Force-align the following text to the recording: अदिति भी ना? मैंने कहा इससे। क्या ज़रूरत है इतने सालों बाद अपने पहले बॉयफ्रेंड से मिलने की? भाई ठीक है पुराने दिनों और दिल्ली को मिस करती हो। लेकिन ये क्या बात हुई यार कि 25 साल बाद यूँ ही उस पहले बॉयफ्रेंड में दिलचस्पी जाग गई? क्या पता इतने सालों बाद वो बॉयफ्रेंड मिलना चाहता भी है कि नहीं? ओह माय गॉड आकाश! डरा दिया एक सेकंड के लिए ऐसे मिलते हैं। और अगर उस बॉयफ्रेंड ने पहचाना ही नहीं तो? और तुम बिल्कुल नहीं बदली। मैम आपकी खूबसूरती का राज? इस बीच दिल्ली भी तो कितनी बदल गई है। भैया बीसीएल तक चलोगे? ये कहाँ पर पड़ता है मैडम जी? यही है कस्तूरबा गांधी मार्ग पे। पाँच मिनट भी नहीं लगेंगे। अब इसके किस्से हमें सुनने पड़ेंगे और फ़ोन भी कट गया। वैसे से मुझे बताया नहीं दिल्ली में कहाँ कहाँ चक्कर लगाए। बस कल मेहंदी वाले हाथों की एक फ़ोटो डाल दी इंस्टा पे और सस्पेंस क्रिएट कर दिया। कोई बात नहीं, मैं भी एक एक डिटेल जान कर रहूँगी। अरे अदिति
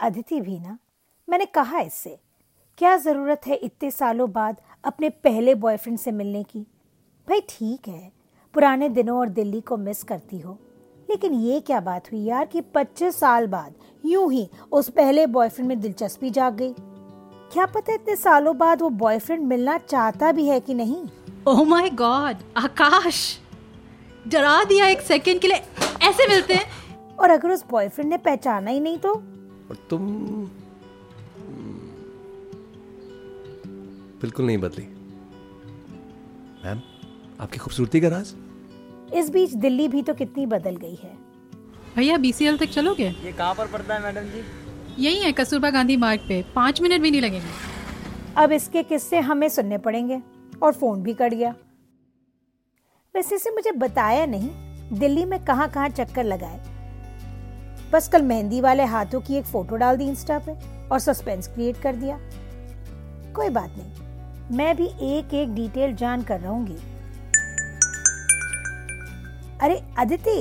अदिति 0.00 0.40
भी 0.40 0.58
ना? 0.58 0.78
मैंने 1.28 1.46
कहा 1.46 1.80
इससे। 1.80 2.18
क्या 2.78 2.96
ज़रूरत 2.96 3.40
है 3.46 3.54
इतने 3.54 3.90
सालों 3.90 4.32
बाद 4.32 4.56
अपने 4.84 5.10
पहले 5.10 5.54
बॉयफ्रेंड 5.54 5.98
से 5.98 6.12
मिलने 6.12 6.42
की? 6.42 6.60
भाई 7.28 7.40
ठीक 7.40 7.88
है 7.88 8.12
पुराने 8.54 8.88
दिनों 8.88 9.18
और 9.18 9.28
दिल्ली 9.28 9.60
को 9.60 9.76
मिस 9.76 10.02
करती 10.02 10.38
हो। 10.38 10.58
लेकिन 11.10 11.32
ये 11.32 11.60
क्या 11.60 11.80
बात 11.80 12.12
हुई 12.12 12.20
यार 12.20 12.46
कि 12.46 12.60
25 12.60 13.16
साल 13.16 13.46
बाद 13.46 13.74
यूँ 14.04 14.32
ही 14.32 14.48
उस 14.72 14.88
पहले 14.90 15.26
बॉयफ्रेंड 15.26 15.68
में 15.68 15.80
दिलचस्पी 15.80 16.30
जाग 16.30 16.56
गई? 16.56 16.74
क्या 17.52 17.66
पता 17.66 17.94
इतने 17.94 18.16
सालों 18.16 18.58
बाद 18.58 18.82
वो 18.82 18.88
बॉयफ्रेंड 18.88 19.42
मिलना 19.42 19.78
चाहता 19.78 20.32
भी 20.32 20.48
है 20.48 20.60
कि 20.60 20.74
नहीं? 20.74 21.04
ओह 21.48 21.64
माय 21.64 21.90
गॉड 21.90 22.36
आकाश! 22.56 23.38
डरा 24.28 24.64
दिया 24.64 24.86
एक 24.86 25.00
सेकंड 25.00 25.40
के 25.40 25.48
लिए 25.48 25.62
ऐसे 26.02 26.28
मिलते 26.28 26.54
हैं। 26.54 27.16
और 27.16 27.30
अगर 27.30 27.50
उस 27.50 27.64
बॉयफ्रेंड 27.70 28.10
ने 28.10 28.16
पहचाना 28.16 28.70
ही 28.70 28.80
नहीं 28.80 28.98
तो? 28.98 29.14
और 29.70 29.76
तुम 29.90 30.06
बिल्कुल 34.20 34.46
नहीं 34.46 34.58
बदली। 34.58 34.84
मैम 36.64 36.80
आपकी 37.40 37.58
खूबसूरती 37.58 38.00
का 38.00 38.08
राज? 38.08 38.34
इस 39.14 39.28
बीच 39.30 39.52
दिल्ली 39.54 39.88
भी 39.88 40.02
तो 40.02 40.14
कितनी 40.14 40.46
बदल 40.46 40.76
गई 40.76 40.94
है। 40.94 41.16
भैया 41.96 42.16
बीसीएल 42.18 42.58
तक 42.58 42.68
चलोगे? 42.68 43.08
ये 43.24 43.32
कहाँ 43.32 43.54
पर 43.54 43.66
पड़ता 43.66 43.94
है 43.94 44.02
मैडम 44.02 44.30
जी? 44.30 44.42
यही 44.98 45.18
है 45.18 45.32
कस्तूरबा 45.32 45.70
गांधी 45.70 45.96
मार्ग 45.96 46.20
पे। 46.28 46.42
पाँच 46.54 46.80
मिनट 46.82 47.02
भी 47.02 47.10
नहीं 47.10 47.20
लगेंगे। 47.20 47.46
अब 48.36 48.52
इसके 48.52 48.82
किस्से 48.82 49.20
हमें 49.20 49.48
सुनने 49.48 49.78
पड़ेंगे 49.78 50.20
और 50.62 50.72
फ़ोन 50.72 51.02
भी 51.02 51.14
कट 51.14 51.34
गया। 51.34 51.54
वैसे 53.14 53.38
से 53.38 53.50
मुझे 53.50 53.72
बताया 53.72 54.26
नहीं 54.26 54.98
दिल्ली 54.98 55.24
में 55.24 55.44
कहाँ 55.44 55.68
कहाँ 55.70 55.88
चक्कर 55.88 56.24
लगाए। 56.24 56.75
बस 57.92 58.08
कल 58.08 58.22
मेहंदी 58.22 58.60
वाले 58.60 58.84
हाथों 58.84 59.20
की 59.20 59.36
एक 59.36 59.44
फ़ोटो 59.44 59.76
डाल 59.76 59.96
दी 59.96 60.04
इंस्टा 60.04 60.38
पे 60.38 60.52
और 60.88 60.98
सस्पेंस 60.98 61.48
क्रिएट 61.48 61.76
कर 61.82 61.96
दिया। 61.96 62.18
कोई 63.34 63.48
बात 63.48 63.74
नहीं, 63.78 64.56
मैं 64.56 64.76
भी 64.76 64.86
एक 65.08 65.34
एक 65.34 65.54
डिटेल 65.54 65.94
जान 65.96 66.22
कर 66.22 66.40
रहूँगी। 66.40 66.76
अरे 69.60 69.80
अदिति 69.98 70.38